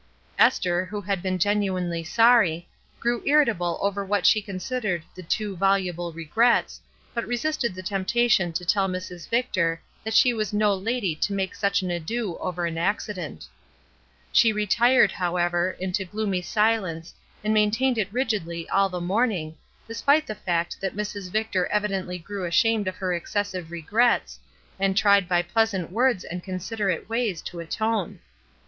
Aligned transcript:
Esther, 0.39 0.83
who 0.83 0.99
had 0.99 1.21
been 1.21 1.37
genuinely 1.37 2.03
sorry, 2.03 2.67
grew 2.99 3.21
irritable 3.23 3.77
over 3.83 4.03
what 4.03 4.25
she 4.25 4.41
considered 4.41 5.03
the 5.13 5.21
too 5.21 5.55
voluble 5.55 6.11
regrets, 6.11 6.81
but 7.13 7.27
resisted 7.27 7.75
the 7.75 7.83
temptation 7.83 8.51
to 8.51 8.65
tell 8.65 8.89
Mrs. 8.89 9.29
Victor 9.29 9.79
that 10.03 10.15
she 10.15 10.33
was 10.33 10.53
no 10.53 10.73
lady 10.73 11.13
to 11.17 11.33
make 11.33 11.53
such 11.53 11.83
an 11.83 11.91
ado 11.91 12.35
over 12.39 12.65
an 12.65 12.79
accident. 12.79 13.45
She 14.31 14.51
retired. 14.51 15.11
114 15.11 15.13
ESTER 15.13 15.35
RIED'S 15.35 15.77
NAMESAKE 15.77 15.77
however, 15.77 15.77
into 15.79 16.11
gloomy 16.25 16.41
silence 16.41 17.13
and 17.43 17.53
maintained 17.53 17.99
it 17.99 18.11
rigidly 18.11 18.67
all 18.69 18.89
the 18.89 18.99
morning, 18.99 19.55
despite 19.87 20.25
the 20.25 20.33
fact 20.33 20.81
that 20.81 20.95
Mrs. 20.97 21.29
Victor 21.31 21.67
evidently 21.67 22.17
grew 22.17 22.45
ashamed 22.45 22.87
of 22.87 22.95
her 22.95 23.13
excessive 23.13 23.69
regrets 23.69 24.39
and 24.79 24.97
tried 24.97 25.29
by 25.29 25.43
pleasant 25.43 25.91
words 25.91 26.23
and 26.23 26.41
considerate 26.43 27.07
ways 27.07 27.43
to 27.43 27.59
atone. 27.59 28.17